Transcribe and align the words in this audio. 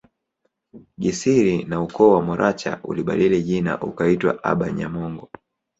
Gisiri 1.01 1.63
na 1.69 1.81
ukoo 1.81 2.11
wa 2.13 2.21
Moracha 2.21 2.79
ulibadili 2.83 3.43
jina 3.43 3.81
ukaitwa 3.81 4.43
abanyamongo 4.43 5.29